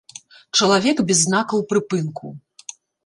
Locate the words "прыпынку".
1.75-2.33